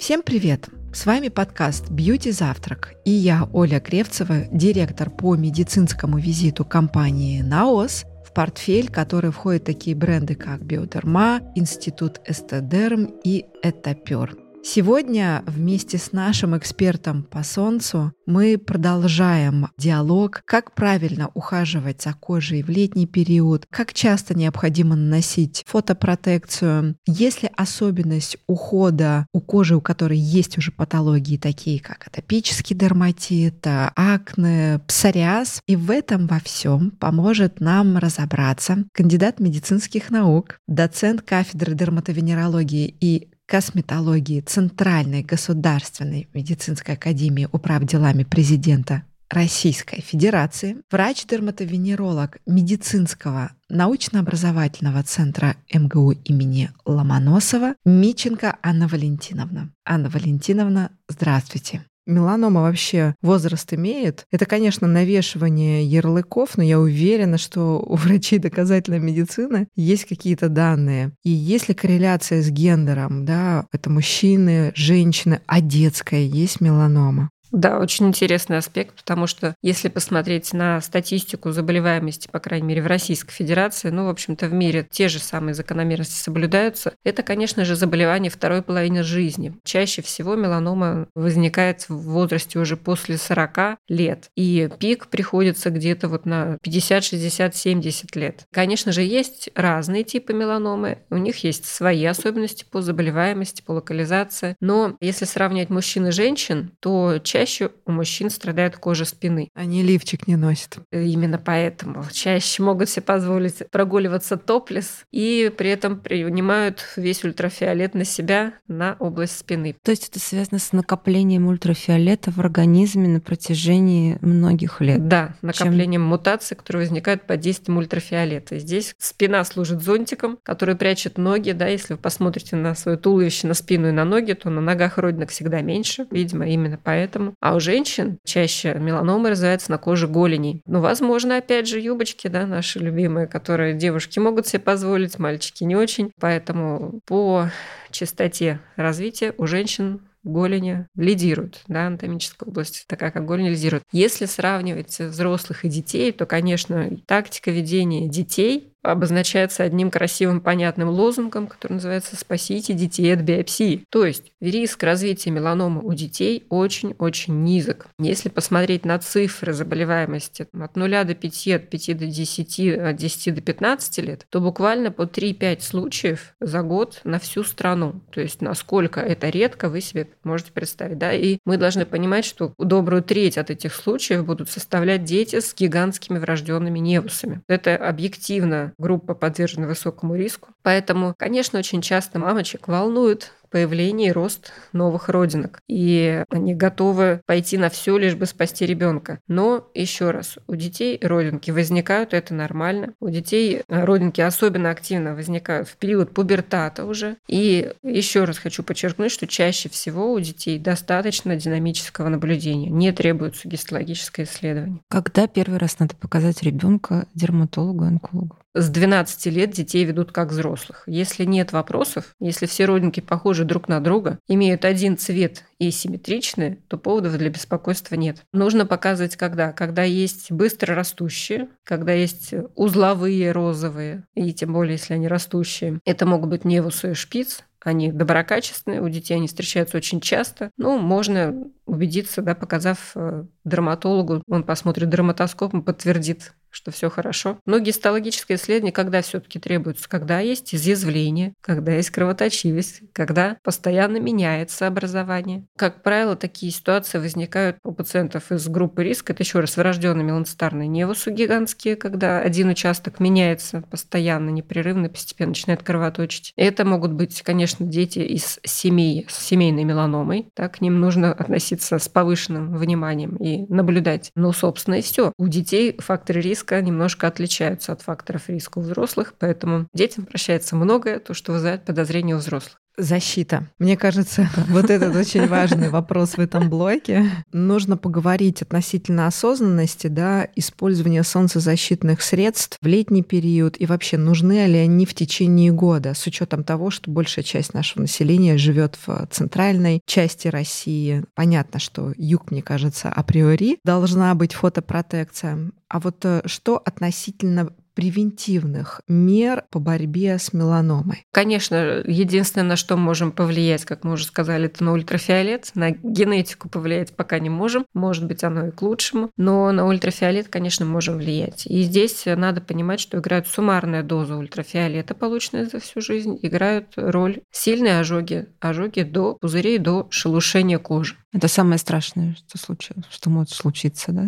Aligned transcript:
Всем 0.00 0.22
привет! 0.22 0.70
С 0.94 1.04
вами 1.04 1.28
подкаст 1.28 1.90
«Бьюти 1.90 2.30
Завтрак» 2.30 2.94
и 3.04 3.10
я, 3.10 3.46
Оля 3.52 3.80
Кревцева, 3.80 4.46
директор 4.50 5.10
по 5.10 5.36
медицинскому 5.36 6.16
визиту 6.16 6.64
компании 6.64 7.42
«Наос», 7.42 8.06
в 8.24 8.32
портфель, 8.32 8.88
который 8.88 9.30
входят 9.30 9.64
такие 9.64 9.94
бренды, 9.94 10.36
как 10.36 10.64
Биодерма, 10.64 11.42
Институт 11.54 12.18
Эстедерм 12.26 13.10
и 13.22 13.44
Этапер. 13.62 14.38
Сегодня 14.62 15.42
вместе 15.46 15.96
с 15.96 16.12
нашим 16.12 16.56
экспертом 16.56 17.22
по 17.22 17.42
солнцу 17.42 18.12
мы 18.26 18.58
продолжаем 18.58 19.68
диалог, 19.78 20.42
как 20.44 20.74
правильно 20.74 21.30
ухаживать 21.32 22.02
за 22.02 22.12
кожей 22.12 22.62
в 22.62 22.68
летний 22.68 23.06
период, 23.06 23.66
как 23.70 23.94
часто 23.94 24.34
необходимо 24.34 24.96
наносить 24.96 25.64
фотопротекцию, 25.66 26.96
есть 27.06 27.42
ли 27.42 27.50
особенность 27.56 28.36
ухода 28.46 29.26
у 29.32 29.40
кожи, 29.40 29.74
у 29.74 29.80
которой 29.80 30.18
есть 30.18 30.58
уже 30.58 30.72
патологии, 30.72 31.38
такие 31.38 31.80
как 31.80 32.06
атопический 32.06 32.76
дерматит, 32.76 33.66
акне, 33.66 34.80
псориаз. 34.86 35.62
И 35.66 35.74
в 35.74 35.90
этом 35.90 36.26
во 36.26 36.38
всем 36.38 36.90
поможет 36.90 37.60
нам 37.60 37.96
разобраться 37.96 38.84
кандидат 38.92 39.40
медицинских 39.40 40.10
наук, 40.10 40.58
доцент 40.68 41.22
кафедры 41.22 41.74
дерматовенерологии 41.74 42.94
и 43.00 43.30
косметологии 43.50 44.40
Центральной 44.40 45.24
государственной 45.24 46.28
медицинской 46.32 46.94
академии 46.94 47.48
управ 47.50 47.82
делами 47.82 48.22
президента 48.22 49.02
Российской 49.28 50.00
Федерации, 50.00 50.76
врач-дерматовенеролог 50.90 52.38
медицинского 52.46 53.50
научно-образовательного 53.68 55.02
центра 55.02 55.56
МГУ 55.72 56.12
имени 56.12 56.70
Ломоносова 56.84 57.74
Миченко 57.84 58.56
Анна 58.62 58.86
Валентиновна. 58.86 59.72
Анна 59.84 60.10
Валентиновна, 60.10 60.92
здравствуйте. 61.08 61.84
Меланома 62.10 62.62
вообще 62.62 63.14
возраст 63.22 63.72
имеет. 63.72 64.26
Это, 64.30 64.44
конечно, 64.44 64.86
навешивание 64.86 65.84
ярлыков, 65.84 66.56
но 66.56 66.62
я 66.62 66.80
уверена, 66.80 67.38
что 67.38 67.78
у 67.78 67.94
врачей 67.96 68.38
доказательной 68.38 68.98
медицины 68.98 69.68
есть 69.76 70.04
какие-то 70.06 70.48
данные. 70.48 71.12
И 71.22 71.30
есть 71.30 71.68
ли 71.68 71.74
корреляция 71.74 72.42
с 72.42 72.50
гендером, 72.50 73.24
да, 73.24 73.66
это 73.72 73.90
мужчины, 73.90 74.72
женщины, 74.74 75.40
а 75.46 75.60
детская 75.60 76.24
есть 76.24 76.60
меланома? 76.60 77.30
Да, 77.52 77.78
очень 77.78 78.06
интересный 78.06 78.58
аспект, 78.58 78.94
потому 78.94 79.26
что 79.26 79.54
если 79.60 79.88
посмотреть 79.88 80.52
на 80.52 80.80
статистику 80.80 81.50
заболеваемости, 81.50 82.28
по 82.28 82.38
крайней 82.38 82.66
мере, 82.66 82.82
в 82.82 82.86
Российской 82.86 83.32
Федерации, 83.32 83.90
ну, 83.90 84.06
в 84.06 84.08
общем-то, 84.08 84.46
в 84.46 84.52
мире 84.52 84.86
те 84.88 85.08
же 85.08 85.18
самые 85.18 85.54
закономерности 85.54 86.14
соблюдаются, 86.14 86.94
это, 87.04 87.22
конечно 87.22 87.64
же, 87.64 87.74
заболевание 87.74 88.30
второй 88.30 88.62
половины 88.62 89.02
жизни. 89.02 89.58
Чаще 89.64 90.00
всего 90.00 90.36
меланома 90.36 91.08
возникает 91.14 91.88
в 91.88 91.96
возрасте 91.96 92.58
уже 92.60 92.76
после 92.76 93.18
40 93.18 93.78
лет, 93.88 94.30
и 94.36 94.68
пик 94.78 95.08
приходится 95.08 95.70
где-то 95.70 96.08
вот 96.08 96.26
на 96.26 96.56
50, 96.62 97.02
60, 97.02 97.56
70 97.56 98.16
лет. 98.16 98.44
Конечно 98.52 98.92
же, 98.92 99.02
есть 99.02 99.50
разные 99.56 100.04
типы 100.04 100.32
меланомы, 100.32 100.98
у 101.10 101.16
них 101.16 101.42
есть 101.42 101.64
свои 101.64 102.04
особенности 102.04 102.64
по 102.70 102.80
заболеваемости, 102.80 103.62
по 103.62 103.72
локализации, 103.72 104.54
но 104.60 104.96
если 105.00 105.24
сравнивать 105.24 105.70
мужчин 105.70 106.06
и 106.06 106.10
женщин, 106.12 106.70
то 106.80 107.18
чаще 107.22 107.39
чаще 107.40 107.70
у 107.86 107.92
мужчин 107.92 108.28
страдает 108.28 108.76
кожа 108.76 109.06
спины. 109.06 109.48
Они 109.54 109.82
лифчик 109.82 110.26
не 110.28 110.36
носят. 110.36 110.78
Именно 110.92 111.38
поэтому 111.38 112.04
чаще 112.12 112.62
могут 112.62 112.90
себе 112.90 113.02
позволить 113.02 113.62
прогуливаться 113.70 114.36
топлес 114.36 115.04
и 115.10 115.50
при 115.56 115.70
этом 115.70 115.98
принимают 116.00 116.84
весь 116.96 117.24
ультрафиолет 117.24 117.94
на 117.94 118.04
себя, 118.04 118.52
на 118.68 118.96
область 118.98 119.38
спины. 119.38 119.74
То 119.82 119.90
есть 119.90 120.10
это 120.10 120.20
связано 120.20 120.58
с 120.58 120.72
накоплением 120.72 121.46
ультрафиолета 121.46 122.30
в 122.30 122.38
организме 122.40 123.08
на 123.08 123.20
протяжении 123.20 124.18
многих 124.20 124.82
лет? 124.82 125.08
Да, 125.08 125.34
накоплением 125.40 126.02
Чем... 126.02 126.08
мутаций, 126.08 126.58
которые 126.58 126.82
возникают 126.82 127.22
под 127.22 127.40
действием 127.40 127.78
ультрафиолета. 127.78 128.58
Здесь 128.58 128.94
спина 128.98 129.44
служит 129.44 129.82
зонтиком, 129.82 130.38
который 130.42 130.76
прячет 130.76 131.16
ноги. 131.16 131.52
Да, 131.52 131.68
если 131.68 131.94
вы 131.94 131.98
посмотрите 131.98 132.56
на 132.56 132.74
свое 132.74 132.98
туловище, 132.98 133.46
на 133.46 133.54
спину 133.54 133.88
и 133.88 133.92
на 133.92 134.04
ноги, 134.04 134.34
то 134.34 134.50
на 134.50 134.60
ногах 134.60 134.98
родинок 134.98 135.30
всегда 135.30 135.62
меньше. 135.62 136.06
Видимо, 136.10 136.46
именно 136.46 136.78
поэтому 136.82 137.29
а 137.40 137.54
у 137.54 137.60
женщин 137.60 138.18
чаще 138.24 138.74
меланома 138.74 139.30
развивается 139.30 139.70
на 139.70 139.78
коже 139.78 140.08
голеней. 140.08 140.62
Ну, 140.66 140.80
возможно, 140.80 141.36
опять 141.36 141.68
же, 141.68 141.80
юбочки, 141.80 142.28
да, 142.28 142.46
наши 142.46 142.78
любимые, 142.78 143.26
которые 143.26 143.74
девушки 143.74 144.18
могут 144.18 144.46
себе 144.46 144.60
позволить, 144.60 145.18
мальчики 145.18 145.64
не 145.64 145.76
очень. 145.76 146.12
Поэтому 146.20 147.00
по 147.06 147.50
частоте 147.90 148.60
развития 148.76 149.34
у 149.38 149.46
женщин 149.46 150.00
голени 150.22 150.86
лидируют, 150.96 151.62
да, 151.66 151.86
анатомическая 151.86 152.48
область, 152.48 152.84
такая 152.86 153.10
как 153.10 153.24
голень 153.24 153.48
лидирует. 153.48 153.84
Если 153.92 154.26
сравнивать 154.26 154.98
взрослых 154.98 155.64
и 155.64 155.68
детей, 155.68 156.12
то, 156.12 156.26
конечно, 156.26 156.90
тактика 157.06 157.50
ведения 157.50 158.08
детей 158.08 158.72
обозначается 158.82 159.62
одним 159.62 159.90
красивым 159.90 160.40
понятным 160.40 160.88
лозунгом, 160.88 161.46
который 161.46 161.74
называется 161.74 162.16
«Спасите 162.16 162.72
детей 162.72 163.12
от 163.12 163.20
биопсии». 163.20 163.84
То 163.90 164.06
есть 164.06 164.32
риск 164.40 164.82
развития 164.82 165.30
меланомы 165.30 165.82
у 165.82 165.92
детей 165.92 166.44
очень-очень 166.48 167.44
низок. 167.44 167.86
Если 167.98 168.28
посмотреть 168.28 168.84
на 168.84 168.98
цифры 168.98 169.52
заболеваемости 169.52 170.46
от 170.52 170.76
0 170.76 171.04
до 171.04 171.14
5, 171.14 171.48
от 171.48 171.68
5 171.68 171.98
до 171.98 172.06
10, 172.06 172.60
от 172.78 172.96
10 172.96 173.34
до 173.34 173.40
15 173.40 173.98
лет, 173.98 174.26
то 174.30 174.40
буквально 174.40 174.90
по 174.90 175.02
3-5 175.02 175.60
случаев 175.60 176.34
за 176.40 176.62
год 176.62 177.00
на 177.04 177.18
всю 177.18 177.44
страну. 177.44 178.00
То 178.10 178.20
есть 178.20 178.40
насколько 178.40 179.00
это 179.00 179.28
редко, 179.28 179.68
вы 179.68 179.80
себе 179.80 180.08
можете 180.24 180.52
представить. 180.52 180.98
Да? 180.98 181.12
И 181.12 181.38
мы 181.44 181.56
должны 181.56 181.84
понимать, 181.84 182.24
что 182.24 182.54
добрую 182.58 183.02
треть 183.02 183.38
от 183.38 183.50
этих 183.50 183.74
случаев 183.74 184.24
будут 184.24 184.50
составлять 184.50 185.04
дети 185.04 185.40
с 185.40 185.54
гигантскими 185.54 186.18
врожденными 186.18 186.78
невусами. 186.78 187.42
Это 187.48 187.76
объективно 187.76 188.69
группа 188.78 189.14
подвержена 189.14 189.66
высокому 189.66 190.16
риску. 190.16 190.48
Поэтому, 190.62 191.14
конечно, 191.16 191.58
очень 191.58 191.82
часто 191.82 192.18
мамочек 192.18 192.68
волнует 192.68 193.32
появление 193.50 194.08
и 194.08 194.12
рост 194.12 194.52
новых 194.72 195.08
родинок. 195.08 195.60
И 195.68 196.24
они 196.30 196.54
готовы 196.54 197.20
пойти 197.26 197.58
на 197.58 197.68
все, 197.68 197.98
лишь 197.98 198.14
бы 198.14 198.26
спасти 198.26 198.64
ребенка. 198.64 199.18
Но 199.28 199.68
еще 199.74 200.10
раз, 200.10 200.38
у 200.46 200.54
детей 200.54 200.98
родинки 201.02 201.50
возникают, 201.50 202.14
это 202.14 202.32
нормально. 202.32 202.94
У 203.00 203.08
детей 203.08 203.62
родинки 203.68 204.20
особенно 204.20 204.70
активно 204.70 205.14
возникают 205.14 205.68
в 205.68 205.76
период 205.76 206.14
пубертата 206.14 206.84
уже. 206.84 207.16
И 207.28 207.72
еще 207.82 208.24
раз 208.24 208.38
хочу 208.38 208.62
подчеркнуть, 208.62 209.12
что 209.12 209.26
чаще 209.26 209.68
всего 209.68 210.12
у 210.12 210.20
детей 210.20 210.58
достаточно 210.58 211.36
динамического 211.36 212.08
наблюдения. 212.08 212.70
Не 212.70 212.92
требуется 212.92 213.48
гистологическое 213.48 214.26
исследование. 214.26 214.80
Когда 214.88 215.26
первый 215.26 215.58
раз 215.58 215.78
надо 215.78 215.96
показать 215.96 216.42
ребенка 216.42 217.06
дерматологу, 217.14 217.84
онкологу? 217.84 218.36
С 218.54 218.68
12 218.68 219.26
лет 219.26 219.50
детей 219.50 219.84
ведут 219.84 220.10
как 220.10 220.30
взрослых. 220.30 220.82
Если 220.86 221.24
нет 221.24 221.52
вопросов, 221.52 222.16
если 222.18 222.46
все 222.46 222.64
родинки 222.64 223.00
похожи 223.00 223.44
друг 223.44 223.68
на 223.68 223.80
друга, 223.80 224.18
имеют 224.26 224.64
один 224.64 224.98
цвет 224.98 225.44
и 225.58 225.70
симметричны, 225.70 226.58
то 226.66 226.76
поводов 226.76 227.16
для 227.16 227.30
беспокойства 227.30 227.94
нет. 227.94 228.24
Нужно 228.32 228.66
показывать 228.66 229.16
когда? 229.16 229.52
Когда 229.52 229.84
есть 229.84 230.32
быстро 230.32 230.74
растущие, 230.74 231.48
когда 231.64 231.92
есть 231.92 232.34
узловые 232.56 233.30
розовые, 233.30 234.04
и 234.14 234.32
тем 234.32 234.52
более, 234.52 234.72
если 234.72 234.94
они 234.94 235.06
растущие. 235.06 235.78
Это 235.84 236.04
могут 236.04 236.30
быть 236.30 236.44
невусы 236.44 236.92
и 236.92 236.94
шпиц, 236.94 237.44
они 237.62 237.92
доброкачественные, 237.92 238.80
у 238.80 238.88
детей 238.88 239.14
они 239.14 239.28
встречаются 239.28 239.76
очень 239.76 240.00
часто. 240.00 240.50
Ну, 240.56 240.78
можно 240.78 241.46
убедиться, 241.70 242.22
да, 242.22 242.34
показав 242.34 242.92
э, 242.94 243.24
дерматологу, 243.44 244.22
он 244.28 244.44
посмотрит 244.44 244.90
дерматоскоп, 244.90 245.54
он 245.54 245.62
подтвердит 245.62 246.32
что 246.50 246.70
все 246.70 246.90
хорошо. 246.90 247.38
Но 247.46 247.58
гистологическое 247.58 248.36
исследование 248.36 248.72
когда 248.72 249.02
все-таки 249.02 249.38
требуется? 249.38 249.88
Когда 249.88 250.20
есть 250.20 250.54
изъязвление, 250.54 251.34
когда 251.40 251.72
есть 251.72 251.90
кровоточивость, 251.90 252.82
когда 252.92 253.36
постоянно 253.42 253.98
меняется 253.98 254.66
образование. 254.66 255.46
Как 255.56 255.82
правило, 255.82 256.16
такие 256.16 256.52
ситуации 256.52 256.98
возникают 256.98 257.56
у 257.64 257.72
пациентов 257.72 258.32
из 258.32 258.48
группы 258.48 258.84
риска. 258.84 259.12
Это 259.12 259.22
еще 259.22 259.40
раз 259.40 259.56
врожденные 259.56 260.04
меланоцитарные 260.04 260.68
невусы 260.68 261.10
гигантские, 261.10 261.76
когда 261.76 262.20
один 262.20 262.48
участок 262.48 263.00
меняется 263.00 263.62
постоянно, 263.70 264.30
непрерывно, 264.30 264.88
постепенно 264.88 265.30
начинает 265.30 265.62
кровоточить. 265.62 266.32
Это 266.36 266.64
могут 266.64 266.92
быть, 266.92 267.22
конечно, 267.22 267.64
дети 267.66 268.00
из 268.00 268.40
семей 268.44 269.06
с 269.08 269.18
семейной 269.24 269.64
меланомой. 269.64 270.28
Так, 270.34 270.58
к 270.58 270.60
ним 270.60 270.80
нужно 270.80 271.12
относиться 271.12 271.59
с 271.60 271.88
повышенным 271.88 272.56
вниманием 272.56 273.16
и 273.16 273.46
наблюдать. 273.52 274.10
Но, 274.14 274.32
собственно, 274.32 274.76
и 274.76 274.82
все. 274.82 275.12
У 275.18 275.28
детей 275.28 275.76
факторы 275.78 276.20
риска 276.20 276.60
немножко 276.60 277.06
отличаются 277.06 277.72
от 277.72 277.82
факторов 277.82 278.28
риска 278.28 278.58
у 278.58 278.62
взрослых, 278.62 279.14
поэтому 279.18 279.68
детям 279.74 280.06
прощается 280.06 280.56
многое, 280.56 280.98
то, 280.98 281.14
что 281.14 281.32
вызывает 281.32 281.64
подозрение 281.64 282.16
у 282.16 282.18
взрослых. 282.18 282.60
Защита. 282.82 283.46
Мне 283.58 283.76
кажется, 283.76 284.28
вот 284.48 284.70
этот 284.70 284.94
очень 284.96 285.26
важный 285.26 285.68
вопрос 285.68 286.16
в 286.16 286.20
этом 286.20 286.48
блоке. 286.50 287.10
Нужно 287.32 287.76
поговорить 287.76 288.42
относительно 288.42 289.06
осознанности, 289.06 289.86
да, 289.86 290.28
использования 290.36 291.02
солнцезащитных 291.02 292.02
средств 292.02 292.58
в 292.60 292.66
летний 292.66 293.02
период 293.02 293.56
и 293.58 293.66
вообще 293.66 293.96
нужны 293.96 294.46
ли 294.46 294.58
они 294.58 294.86
в 294.86 294.94
течение 294.94 295.52
года, 295.52 295.94
с 295.94 296.06
учетом 296.06 296.44
того, 296.44 296.70
что 296.70 296.90
большая 296.90 297.24
часть 297.24 297.54
нашего 297.54 297.82
населения 297.82 298.36
живет 298.38 298.78
в 298.86 299.06
центральной 299.10 299.80
части 299.86 300.28
России. 300.28 301.04
Понятно, 301.14 301.60
что 301.60 301.92
юг, 301.96 302.30
мне 302.30 302.42
кажется, 302.42 302.88
априори 302.88 303.58
должна 303.64 304.14
быть 304.14 304.32
фотопротекция. 304.32 305.50
А 305.68 305.78
вот 305.78 306.04
э, 306.04 306.22
что 306.26 306.58
относительно 306.58 307.52
превентивных 307.80 308.82
мер 308.88 309.44
по 309.50 309.58
борьбе 309.58 310.18
с 310.18 310.34
меланомой? 310.34 311.06
Конечно, 311.12 311.82
единственное, 311.86 312.46
на 312.46 312.56
что 312.56 312.76
можем 312.76 313.10
повлиять, 313.10 313.64
как 313.64 313.84
мы 313.84 313.92
уже 313.92 314.04
сказали, 314.04 314.46
это 314.46 314.62
на 314.62 314.72
ультрафиолет. 314.72 315.50
На 315.54 315.70
генетику 315.70 316.50
повлиять 316.50 316.94
пока 316.94 317.18
не 317.18 317.30
можем. 317.30 317.64
Может 317.72 318.06
быть, 318.06 318.22
оно 318.22 318.48
и 318.48 318.50
к 318.50 318.60
лучшему. 318.60 319.10
Но 319.16 319.50
на 319.50 319.66
ультрафиолет, 319.66 320.28
конечно, 320.28 320.66
можем 320.66 320.98
влиять. 320.98 321.46
И 321.46 321.62
здесь 321.62 322.02
надо 322.04 322.42
понимать, 322.42 322.80
что 322.80 322.98
играет 322.98 323.26
суммарная 323.26 323.82
доза 323.82 324.16
ультрафиолета, 324.16 324.94
полученная 324.94 325.46
за 325.46 325.58
всю 325.58 325.80
жизнь, 325.80 326.18
играют 326.20 326.74
роль 326.76 327.22
сильные 327.30 327.80
ожоги. 327.80 328.26
Ожоги 328.40 328.82
до 328.82 329.14
пузырей, 329.14 329.56
до 329.56 329.86
шелушения 329.88 330.58
кожи. 330.58 330.96
Это 331.12 331.28
самое 331.28 331.56
страшное, 331.56 332.14
что 332.14 332.36
случилось, 332.36 332.84
что 332.90 333.08
может 333.08 333.30
случиться, 333.30 333.92
да? 333.92 334.06